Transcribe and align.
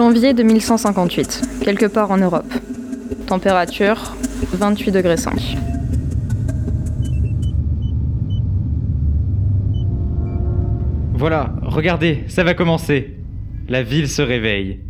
Janvier 0.00 0.32
de 0.32 0.42
1158, 0.42 1.42
quelque 1.62 1.84
part 1.84 2.10
en 2.10 2.16
Europe. 2.16 2.50
Température 3.26 4.16
28 4.50 4.92
degrés 4.92 5.18
5. 5.18 5.58
Voilà, 11.12 11.54
regardez, 11.60 12.24
ça 12.28 12.44
va 12.44 12.54
commencer. 12.54 13.18
La 13.68 13.82
ville 13.82 14.08
se 14.08 14.22
réveille. 14.22 14.80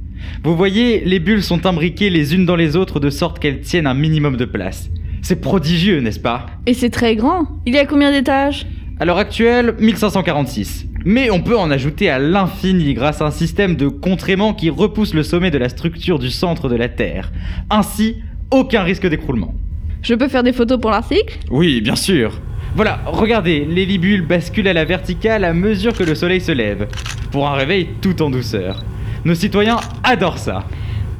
Vous 0.45 0.55
voyez, 0.55 1.01
les 1.05 1.19
bulles 1.19 1.43
sont 1.43 1.67
imbriquées 1.67 2.09
les 2.09 2.37
unes 2.37 2.47
dans 2.47 2.55
les 2.55 2.77
autres 2.77 3.01
de 3.01 3.11
sorte 3.11 3.41
qu'elles 3.41 3.63
tiennent 3.63 3.89
un 3.89 3.95
minimum 3.95 4.37
de 4.37 4.45
place. 4.45 4.91
C'est 5.23 5.41
prodigieux, 5.41 5.99
n'est-ce 5.99 6.21
pas? 6.21 6.47
Et 6.67 6.75
c'est 6.75 6.91
très 6.91 7.17
grand. 7.17 7.49
Il 7.67 7.75
y 7.75 7.79
a 7.79 7.85
combien 7.85 8.13
d'étages? 8.13 8.65
À 9.01 9.05
l'heure 9.05 9.19
actuelle, 9.19 9.75
1546. 9.81 10.87
Mais 11.05 11.31
on 11.31 11.41
peut 11.41 11.57
en 11.57 11.71
ajouter 11.71 12.11
à 12.11 12.19
l'infini 12.19 12.93
grâce 12.93 13.23
à 13.23 13.27
un 13.27 13.31
système 13.31 13.75
de 13.75 13.89
contrément 13.89 14.53
qui 14.53 14.69
repousse 14.69 15.15
le 15.15 15.23
sommet 15.23 15.51
de 15.51 15.57
la 15.57 15.71
structure 15.71 16.19
du 16.19 16.29
centre 16.29 16.69
de 16.69 16.77
la 16.77 16.89
Terre. 16.89 17.33
Ainsi, 17.71 18.17
aucun 18.51 18.83
risque 18.83 19.07
d'écroulement. 19.07 19.55
Je 20.03 20.15
peux 20.15 20.29
faire 20.29 20.43
des 20.43 20.53
photos 20.53 20.79
pour 20.79 20.91
l'article? 20.91 21.39
Oui, 21.51 21.81
bien 21.81 21.97
sûr. 21.97 22.39
Voilà, 22.77 23.01
regardez, 23.07 23.65
les 23.65 23.87
libules 23.87 24.27
basculent 24.27 24.69
à 24.69 24.75
la 24.75 24.85
verticale 24.85 25.45
à 25.45 25.55
mesure 25.55 25.95
que 25.95 26.05
le 26.05 26.15
soleil 26.15 26.41
se 26.41 26.53
lève, 26.53 26.87
pour 27.33 27.49
un 27.49 27.55
réveil 27.55 27.89
tout 28.01 28.21
en 28.23 28.29
douceur. 28.29 28.85
Nos 29.25 29.35
citoyens 29.35 29.79
adorent 30.05 30.39
ça. 30.39 30.65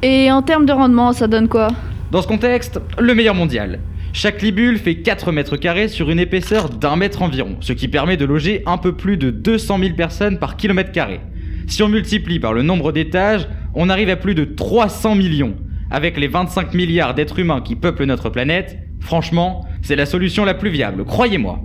Et 0.03 0.31
en 0.31 0.43
termes 0.43 0.65
de 0.65 0.73
rendement, 0.73 1.11
ça 1.11 1.27
donne 1.27 1.47
quoi? 1.47 1.69
Dans 2.11 2.21
ce 2.21 2.27
contexte, 2.27 2.79
le 2.99 3.15
meilleur 3.15 3.35
mondial. 3.35 3.79
Chaque 4.13 4.41
libule 4.41 4.77
fait 4.77 4.95
4 4.95 5.31
mètres 5.31 5.55
carrés 5.55 5.87
sur 5.87 6.09
une 6.09 6.19
épaisseur 6.19 6.69
d'un 6.69 6.97
mètre 6.97 7.21
environ, 7.21 7.55
ce 7.61 7.71
qui 7.71 7.87
permet 7.87 8.17
de 8.17 8.25
loger 8.25 8.61
un 8.65 8.77
peu 8.77 8.91
plus 8.91 9.15
de 9.15 9.31
200 9.31 9.79
000 9.79 9.93
personnes 9.95 10.37
par 10.37 10.57
kilomètre 10.57 10.91
carré. 10.91 11.21
Si 11.67 11.81
on 11.81 11.87
multiplie 11.87 12.39
par 12.39 12.53
le 12.53 12.61
nombre 12.61 12.91
d'étages, 12.91 13.47
on 13.73 13.89
arrive 13.89 14.09
à 14.09 14.17
plus 14.17 14.35
de 14.35 14.43
300 14.43 15.15
millions. 15.15 15.55
Avec 15.89 16.17
les 16.17 16.27
25 16.27 16.73
milliards 16.73 17.13
d'êtres 17.13 17.39
humains 17.39 17.61
qui 17.61 17.75
peuplent 17.75 18.03
notre 18.03 18.29
planète, 18.29 18.77
franchement, 18.99 19.65
c'est 19.81 19.95
la 19.95 20.05
solution 20.05 20.43
la 20.43 20.53
plus 20.53 20.69
viable, 20.69 21.05
croyez-moi. 21.05 21.61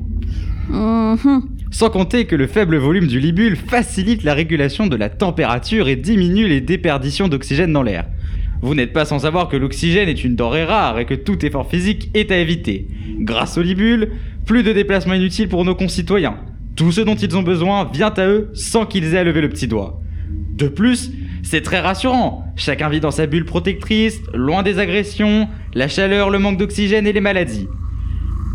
Mhm. 0.69 1.43
Sans 1.73 1.91
compter 1.91 2.27
que 2.27 2.37
le 2.37 2.47
faible 2.47 2.77
volume 2.77 3.09
du 3.09 3.19
libule 3.19 3.57
facilite 3.57 4.23
la 4.23 4.35
régulation 4.35 4.87
de 4.87 4.97
la 4.97 5.09
température 5.09 5.89
et 5.89 5.97
diminue 5.97 6.47
les 6.47 6.61
déperditions 6.61 7.29
d'oxygène 7.29 7.73
dans 7.73 7.83
l'air. 7.83 8.07
Vous 8.63 8.75
n'êtes 8.75 8.93
pas 8.93 9.05
sans 9.05 9.21
savoir 9.21 9.49
que 9.49 9.57
l'oxygène 9.57 10.09
est 10.09 10.25
une 10.25 10.35
denrée 10.35 10.65
rare 10.65 10.99
et 10.99 11.05
que 11.05 11.15
tout 11.15 11.45
effort 11.45 11.69
physique 11.69 12.11
est 12.15 12.31
à 12.31 12.39
éviter. 12.39 12.89
Grâce 13.21 13.59
au 13.59 13.63
libule, 13.63 14.13
plus 14.45 14.63
de 14.63 14.73
déplacements 14.73 15.15
inutiles 15.15 15.49
pour 15.49 15.65
nos 15.65 15.75
concitoyens. 15.75 16.37
Tout 16.75 16.93
ce 16.93 17.01
dont 17.01 17.15
ils 17.15 17.37
ont 17.37 17.43
besoin 17.43 17.91
vient 17.93 18.13
à 18.17 18.27
eux 18.27 18.51
sans 18.55 18.87
qu'ils 18.87 19.15
aient 19.15 19.19
à 19.19 19.25
lever 19.25 19.41
le 19.41 19.49
petit 19.49 19.69
doigt. 19.69 20.01
De 20.55 20.69
plus, 20.69 21.11
c'est 21.43 21.61
très 21.61 21.81
rassurant. 21.81 22.45
Chacun 22.57 22.89
vit 22.89 23.01
dans 23.01 23.11
sa 23.11 23.27
bulle 23.27 23.45
protectrice, 23.45 24.21
loin 24.33 24.63
des 24.63 24.79
agressions, 24.79 25.49
la 25.75 25.89
chaleur, 25.89 26.31
le 26.31 26.39
manque 26.39 26.59
d'oxygène 26.59 27.07
et 27.07 27.13
les 27.13 27.21
maladies. 27.21 27.69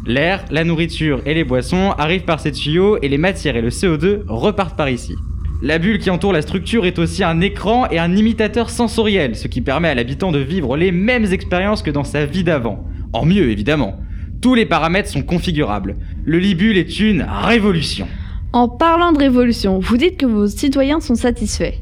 L'air, 0.08 0.46
la 0.50 0.64
nourriture 0.64 1.22
et 1.28 1.36
les 1.36 1.44
boissons 1.44 1.92
arrivent 1.98 2.26
par 2.26 2.40
ces 2.40 2.52
tuyaux 2.52 2.98
et 3.02 3.08
les 3.08 3.20
matières 3.20 3.56
et 3.56 3.62
le 3.62 3.70
CO2 3.70 4.24
repartent 4.28 4.76
par 4.76 4.90
ici. 4.90 5.16
La 5.64 5.78
bulle 5.78 6.00
qui 6.00 6.10
entoure 6.10 6.34
la 6.34 6.42
structure 6.42 6.88
est 6.88 6.98
aussi 6.98 7.24
un 7.24 7.40
écran 7.40 7.88
et 7.92 8.00
un 8.00 8.16
imitateur 8.16 8.72
sensoriel, 8.72 9.36
ce 9.36 9.48
qui 9.48 9.62
permet 9.62 9.90
à 9.90 9.94
l'habitant 9.94 10.32
de 10.32 10.40
vivre 10.40 10.76
les 10.76 10.92
mêmes 10.92 11.32
expériences 11.32 11.84
que 11.84 11.92
dans 11.92 12.04
sa 12.04 12.26
vie 12.26 12.44
d'avant. 12.44 12.84
En 13.14 13.26
mieux, 13.26 13.52
évidemment. 13.52 14.00
Tous 14.42 14.56
les 14.56 14.66
paramètres 14.66 15.10
sont 15.10 15.22
configurables. 15.22 15.98
Le 16.26 16.40
libule 16.40 16.78
est 16.78 17.00
une 17.00 17.24
révolution. 17.30 18.08
En 18.54 18.70
parlant 18.70 19.12
de 19.12 19.20
révolution, 19.20 19.78
vous 19.78 19.98
dites 19.98 20.18
que 20.18 20.26
vos 20.26 20.48
citoyens 20.48 21.00
sont 21.00 21.14
satisfaits. 21.14 21.76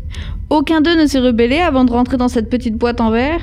Aucun 0.49 0.81
d'eux 0.81 0.99
ne 0.99 1.05
s'est 1.05 1.19
rebellé 1.19 1.59
avant 1.59 1.85
de 1.85 1.91
rentrer 1.91 2.17
dans 2.17 2.27
cette 2.27 2.49
petite 2.49 2.75
boîte 2.75 2.99
en 2.99 3.11
verre? 3.11 3.39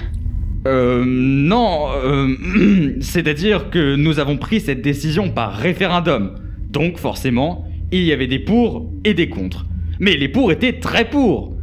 Euh, 0.67 1.03
non, 1.07 1.87
euh, 2.05 2.97
c'est-à-dire 3.01 3.71
que 3.71 3.97
nous 3.97 4.19
avons 4.19 4.37
pris 4.37 4.61
cette 4.61 4.83
décision 4.83 5.31
par 5.31 5.55
référendum. 5.55 6.35
Donc 6.69 6.99
forcément, 6.99 7.65
il 7.91 8.03
y 8.03 8.13
avait 8.13 8.27
des 8.27 8.39
pour 8.39 8.91
et 9.03 9.15
des 9.15 9.31
contre. 9.31 9.65
Mais 10.01 10.17
les 10.17 10.29
pour 10.29 10.53
étaient 10.53 10.79
très 10.81 11.09
pour. 11.09 11.57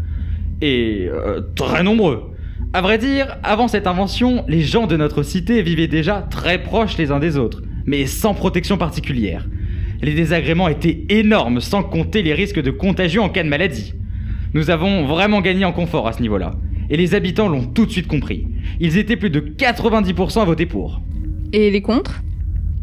Et 0.61 1.07
euh, 1.09 1.41
très 1.55 1.83
nombreux. 1.83 2.31
À 2.73 2.81
vrai 2.81 2.97
dire, 2.97 3.38
avant 3.44 3.67
cette 3.67 3.85
invention, 3.85 4.45
les 4.47 4.61
gens 4.61 4.88
de 4.88 4.97
notre 4.97 5.21
cité 5.21 5.61
vivaient 5.61 5.88
déjà 5.88 6.25
très 6.29 6.61
proches 6.63 6.97
les 6.97 7.11
uns 7.11 7.19
des 7.19 7.38
autres, 7.38 7.61
mais 7.85 8.07
sans 8.07 8.33
protection 8.33 8.77
particulière. 8.77 9.47
Les 10.01 10.13
désagréments 10.13 10.67
étaient 10.67 11.05
énormes, 11.09 11.61
sans 11.61 11.83
compter 11.83 12.23
les 12.23 12.33
risques 12.33 12.61
de 12.61 12.71
contagion 12.71 13.23
en 13.23 13.29
cas 13.29 13.44
de 13.44 13.49
maladie. 13.49 13.94
Nous 14.55 14.69
avons 14.69 15.05
vraiment 15.05 15.41
gagné 15.41 15.65
en 15.65 15.71
confort 15.71 16.07
à 16.07 16.13
ce 16.13 16.21
niveau-là. 16.21 16.51
Et 16.89 16.97
les 16.97 17.15
habitants 17.15 17.47
l'ont 17.47 17.65
tout 17.65 17.85
de 17.85 17.91
suite 17.91 18.07
compris. 18.07 18.47
Ils 18.79 18.97
étaient 18.97 19.17
plus 19.17 19.29
de 19.29 19.39
90% 19.39 20.41
à 20.41 20.45
voter 20.45 20.65
pour. 20.65 21.01
Et 21.53 21.69
les 21.69 21.81
contre 21.81 22.23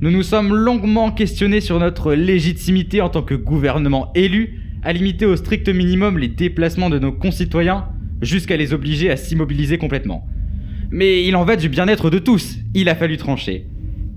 Nous 0.00 0.10
nous 0.10 0.22
sommes 0.22 0.54
longuement 0.54 1.10
questionnés 1.10 1.60
sur 1.60 1.80
notre 1.80 2.14
légitimité 2.14 3.00
en 3.00 3.08
tant 3.08 3.22
que 3.22 3.34
gouvernement 3.34 4.12
élu 4.14 4.59
à 4.82 4.92
limiter 4.92 5.26
au 5.26 5.36
strict 5.36 5.68
minimum 5.68 6.18
les 6.18 6.28
déplacements 6.28 6.90
de 6.90 6.98
nos 6.98 7.12
concitoyens 7.12 7.88
jusqu'à 8.22 8.56
les 8.56 8.72
obliger 8.72 9.10
à 9.10 9.16
s'immobiliser 9.16 9.78
complètement. 9.78 10.26
Mais 10.90 11.24
il 11.24 11.36
en 11.36 11.44
va 11.44 11.56
du 11.56 11.68
bien-être 11.68 12.10
de 12.10 12.18
tous, 12.18 12.56
il 12.74 12.88
a 12.88 12.94
fallu 12.94 13.16
trancher. 13.16 13.66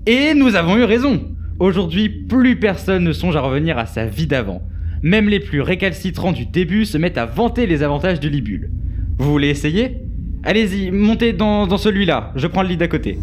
Et 0.06 0.34
nous 0.34 0.56
avons 0.56 0.76
eu 0.76 0.84
raison. 0.84 1.22
Aujourd'hui, 1.58 2.08
plus 2.08 2.56
personne 2.56 3.04
ne 3.04 3.12
songe 3.12 3.36
à 3.36 3.40
revenir 3.40 3.78
à 3.78 3.86
sa 3.86 4.06
vie 4.06 4.26
d'avant. 4.26 4.62
Même 5.02 5.28
les 5.28 5.40
plus 5.40 5.60
récalcitrants 5.60 6.32
du 6.32 6.46
début 6.46 6.84
se 6.84 6.98
mettent 6.98 7.18
à 7.18 7.26
vanter 7.26 7.66
les 7.66 7.82
avantages 7.82 8.20
du 8.20 8.28
libule. 8.28 8.70
Vous 9.18 9.30
voulez 9.30 9.48
essayer? 9.48 9.98
Allez-y, 10.42 10.90
montez 10.90 11.32
dans, 11.32 11.66
dans 11.66 11.78
celui-là, 11.78 12.32
je 12.36 12.46
prends 12.46 12.62
le 12.62 12.68
lit 12.68 12.76
d'à 12.76 12.88
côté. 12.88 13.18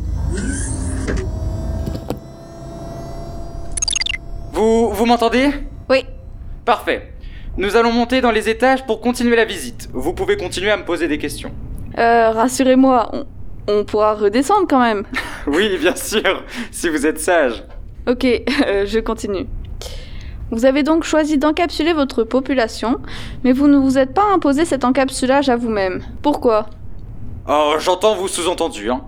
Vous, 4.53 4.91
vous 4.93 5.05
m'entendez? 5.05 5.49
Oui. 5.89 6.03
Parfait. 6.65 7.10
Nous 7.57 7.75
allons 7.75 7.91
monter 7.91 8.21
dans 8.21 8.31
les 8.31 8.47
étages 8.47 8.85
pour 8.85 9.01
continuer 9.01 9.35
la 9.35 9.43
visite. 9.45 9.89
Vous 9.93 10.13
pouvez 10.13 10.37
continuer 10.37 10.71
à 10.71 10.77
me 10.77 10.85
poser 10.85 11.07
des 11.09 11.17
questions. 11.17 11.51
Euh, 11.97 12.31
rassurez-moi, 12.31 13.11
on, 13.13 13.25
on 13.67 13.83
pourra 13.83 14.13
redescendre 14.13 14.67
quand 14.69 14.79
même. 14.79 15.03
Oui, 15.47 15.75
bien 15.79 15.95
sûr, 15.95 16.43
si 16.71 16.87
vous 16.87 17.05
êtes 17.07 17.19
sage. 17.19 17.63
Ok, 18.07 18.25
euh, 18.67 18.85
je 18.85 18.99
continue. 18.99 19.47
Vous 20.51 20.65
avez 20.65 20.83
donc 20.83 21.03
choisi 21.03 21.37
d'encapsuler 21.37 21.93
votre 21.93 22.23
population, 22.23 22.99
mais 23.43 23.51
vous 23.51 23.67
ne 23.67 23.77
vous 23.77 23.97
êtes 23.97 24.13
pas 24.13 24.25
imposé 24.33 24.65
cet 24.65 24.85
encapsulage 24.85 25.49
à 25.49 25.55
vous-même. 25.55 26.03
Pourquoi? 26.21 26.67
Oh, 27.49 27.73
j'entends 27.79 28.15
vous 28.15 28.27
sous-entendu, 28.27 28.91
hein. 28.91 29.01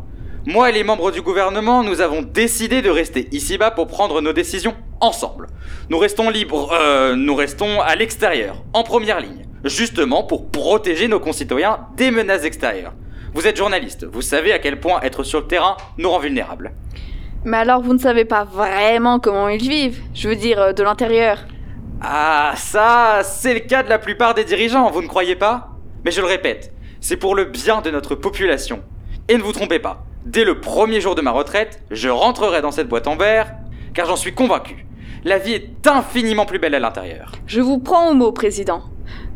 Moi 0.45 0.69
et 0.69 0.73
les 0.73 0.83
membres 0.83 1.11
du 1.11 1.21
gouvernement, 1.21 1.83
nous 1.83 2.01
avons 2.01 2.21
décidé 2.21 2.81
de 2.81 2.89
rester 2.89 3.29
ici-bas 3.31 3.71
pour 3.71 3.87
prendre 3.87 4.19
nos 4.21 4.33
décisions 4.33 4.73
ensemble. 5.03 5.47
Nous 5.89 5.97
restons 5.97 6.29
libres, 6.29 6.71
euh, 6.73 7.15
nous 7.15 7.35
restons 7.35 7.81
à 7.81 7.95
l'extérieur, 7.95 8.63
en 8.73 8.83
première 8.83 9.19
ligne, 9.19 9.45
justement 9.65 10.23
pour 10.23 10.49
protéger 10.49 11.07
nos 11.07 11.19
concitoyens 11.19 11.79
des 11.95 12.09
menaces 12.09 12.45
extérieures. 12.45 12.93
Vous 13.33 13.47
êtes 13.47 13.57
journaliste, 13.57 14.05
vous 14.05 14.21
savez 14.21 14.53
à 14.53 14.59
quel 14.59 14.79
point 14.79 15.01
être 15.01 15.23
sur 15.23 15.41
le 15.41 15.47
terrain 15.47 15.75
nous 15.97 16.09
rend 16.09 16.19
vulnérables. 16.19 16.71
Mais 17.43 17.57
alors 17.57 17.81
vous 17.81 17.93
ne 17.93 17.99
savez 17.99 18.23
pas 18.23 18.45
vraiment 18.45 19.19
comment 19.19 19.49
ils 19.49 19.61
vivent. 19.61 20.01
Je 20.13 20.29
veux 20.29 20.35
dire, 20.35 20.59
euh, 20.59 20.73
de 20.73 20.83
l'intérieur. 20.83 21.39
Ah, 22.01 22.53
ça, 22.55 23.21
c'est 23.23 23.53
le 23.53 23.59
cas 23.61 23.83
de 23.83 23.89
la 23.89 23.99
plupart 23.99 24.33
des 24.33 24.45
dirigeants, 24.45 24.89
vous 24.89 25.01
ne 25.01 25.07
croyez 25.07 25.35
pas? 25.35 25.69
Mais 26.05 26.11
je 26.11 26.21
le 26.21 26.27
répète, 26.27 26.73
c'est 27.01 27.17
pour 27.17 27.35
le 27.35 27.45
bien 27.45 27.81
de 27.81 27.91
notre 27.91 28.15
population. 28.15 28.81
Et 29.27 29.37
ne 29.37 29.43
vous 29.43 29.53
trompez 29.53 29.79
pas, 29.79 30.05
dès 30.25 30.43
le 30.45 30.59
premier 30.59 31.01
jour 31.01 31.15
de 31.15 31.21
ma 31.21 31.31
retraite, 31.31 31.81
je 31.91 32.09
rentrerai 32.09 32.61
dans 32.61 32.71
cette 32.71 32.89
boîte 32.89 33.07
en 33.07 33.15
verre, 33.15 33.53
car 33.93 34.05
j'en 34.07 34.15
suis 34.15 34.33
convaincu. 34.33 34.85
La 35.25 35.37
vie 35.37 35.53
est 35.53 35.87
infiniment 35.87 36.45
plus 36.45 36.59
belle 36.59 36.75
à 36.75 36.79
l'intérieur. 36.79 37.31
Je 37.47 37.61
vous 37.61 37.79
prends 37.79 38.11
au 38.11 38.13
mot, 38.13 38.33
président. 38.33 38.83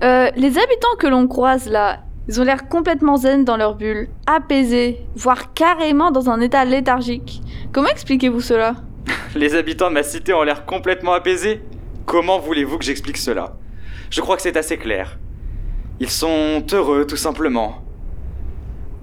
Euh, 0.04 0.30
les 0.36 0.58
habitants 0.58 0.96
que 1.00 1.08
l'on 1.08 1.28
croise 1.28 1.70
là, 1.70 2.02
ils 2.28 2.42
ont 2.42 2.44
l'air 2.44 2.68
complètement 2.68 3.16
zen 3.16 3.46
dans 3.46 3.56
leur 3.56 3.76
bulle, 3.76 4.10
apaisés, 4.26 5.00
voire 5.16 5.54
carrément 5.54 6.12
dans 6.12 6.30
un 6.30 6.42
état 6.42 6.66
léthargique. 6.66 7.42
Comment 7.72 7.88
expliquez-vous 7.88 8.42
cela? 8.42 8.76
Les 9.36 9.56
habitants 9.56 9.88
de 9.88 9.94
ma 9.94 10.04
cité 10.04 10.34
ont 10.34 10.44
l'air 10.44 10.66
complètement 10.66 11.14
apaisés. 11.14 11.62
Comment 12.06 12.38
voulez-vous 12.38 12.78
que 12.78 12.84
j'explique 12.84 13.18
cela? 13.18 13.54
Je 14.10 14.20
crois 14.20 14.36
que 14.36 14.42
c'est 14.42 14.58
assez 14.58 14.78
clair. 14.78 15.18
Ils 16.02 16.10
sont 16.10 16.66
heureux, 16.74 17.08
tout 17.08 17.16
simplement. 17.16 17.82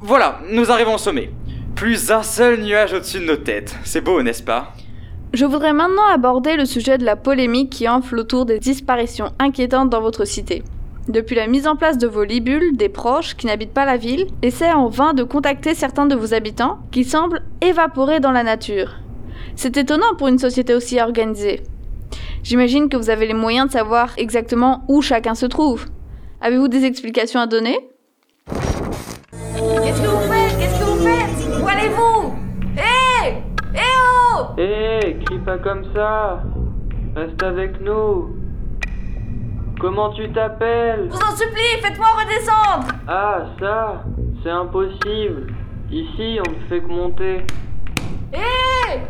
Voilà, 0.00 0.40
nous 0.50 0.70
arrivons 0.70 0.96
au 0.96 0.98
sommet. 0.98 1.30
Plus 1.74 2.10
un 2.10 2.22
seul 2.22 2.60
nuage 2.60 2.92
au-dessus 2.92 3.20
de 3.20 3.24
nos 3.24 3.36
têtes. 3.36 3.74
C'est 3.84 4.02
beau, 4.02 4.22
n'est-ce 4.22 4.42
pas? 4.42 4.74
Je 5.34 5.44
voudrais 5.44 5.72
maintenant 5.72 6.06
aborder 6.12 6.56
le 6.56 6.64
sujet 6.64 6.96
de 6.96 7.04
la 7.04 7.16
polémique 7.16 7.70
qui 7.70 7.88
enfle 7.88 8.20
autour 8.20 8.46
des 8.46 8.60
disparitions 8.60 9.32
inquiétantes 9.40 9.90
dans 9.90 10.00
votre 10.00 10.24
cité. 10.24 10.62
Depuis 11.08 11.34
la 11.34 11.48
mise 11.48 11.66
en 11.66 11.74
place 11.74 11.98
de 11.98 12.06
vos 12.06 12.22
libules, 12.22 12.76
des 12.76 12.88
proches 12.88 13.34
qui 13.34 13.48
n'habitent 13.48 13.74
pas 13.74 13.84
la 13.84 13.96
ville 13.96 14.28
essaient 14.42 14.72
en 14.72 14.86
vain 14.86 15.12
de 15.12 15.24
contacter 15.24 15.74
certains 15.74 16.06
de 16.06 16.14
vos 16.14 16.34
habitants 16.34 16.78
qui 16.92 17.02
semblent 17.02 17.42
évaporés 17.60 18.20
dans 18.20 18.30
la 18.30 18.44
nature. 18.44 18.94
C'est 19.56 19.76
étonnant 19.76 20.14
pour 20.16 20.28
une 20.28 20.38
société 20.38 20.72
aussi 20.72 21.00
organisée. 21.00 21.64
J'imagine 22.44 22.88
que 22.88 22.96
vous 22.96 23.10
avez 23.10 23.26
les 23.26 23.34
moyens 23.34 23.66
de 23.66 23.72
savoir 23.72 24.10
exactement 24.16 24.84
où 24.86 25.02
chacun 25.02 25.34
se 25.34 25.46
trouve. 25.46 25.86
Avez-vous 26.42 26.68
des 26.68 26.84
explications 26.84 27.40
à 27.40 27.48
donner? 27.48 27.76
Hé, 35.04 35.16
crie 35.22 35.38
pas 35.38 35.58
comme 35.58 35.84
ça. 35.94 36.42
Reste 37.14 37.42
avec 37.42 37.78
nous. 37.80 38.36
Comment 39.78 40.10
tu 40.14 40.32
t'appelles? 40.32 41.10
Je 41.10 41.16
vous 41.16 41.22
en 41.22 41.36
supplie, 41.36 41.82
faites-moi 41.82 42.06
redescendre. 42.16 42.86
Ah, 43.06 43.46
ça 43.60 44.04
C'est 44.42 44.50
impossible. 44.50 45.52
Ici, 45.90 46.38
on 46.46 46.50
ne 46.50 46.68
fait 46.68 46.80
que 46.80 46.86
monter. 46.86 47.44
Hé! 48.32 49.00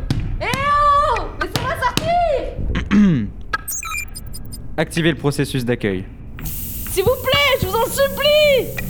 Hé 0.41 0.51
oh! 1.17 1.27
Laissez-moi 1.41 1.75
sortir 1.81 3.29
Activez 4.77 5.13
le 5.13 5.19
processus 5.19 5.65
d'accueil. 5.65 6.05
S'il 6.43 7.05
vous 7.05 7.23
plaît, 7.23 7.59
je 7.61 7.67
vous 7.67 7.75
en 7.77 7.87
supplie 7.87 8.84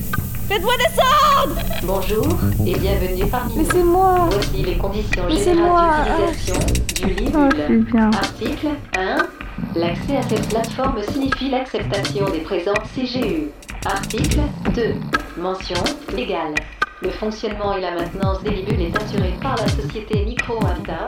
Faites-moi 0.49 0.73
descendre 0.77 1.61
Bonjour 1.85 2.27
et 2.67 2.75
bienvenue 2.79 3.27
parmi 3.31 3.55
nous. 3.55 3.63
Laissez-moi 3.63 4.29
Voici 4.31 4.63
les 4.63 4.77
conditions 4.77 5.29
générales 5.29 6.05
d'utilisation 6.33 6.59
du 6.95 7.15
Oh, 7.35 7.49
Libule. 7.49 7.85
bien. 7.93 8.11
Article 8.13 8.69
1. 8.97 9.17
L'accès 9.75 10.17
à 10.17 10.23
cette 10.23 10.49
plateforme 10.49 11.03
signifie 11.03 11.51
l'acceptation 11.51 12.29
des 12.31 12.41
présences 12.41 12.79
CGU. 12.95 13.49
Article 13.87 14.41
2. 14.75 14.95
Mention 15.39 15.83
légale. 16.15 16.55
Le 17.03 17.11
fonctionnement 17.11 17.77
et 17.77 17.81
la 17.81 17.93
maintenance 17.95 18.43
des 18.43 18.51
libules 18.51 18.83
est 18.83 18.97
assuré 19.03 19.35
par 19.43 19.57
la 19.57 19.69
société 19.69 20.25
Micro 20.25 20.55
Habitat 20.65 21.07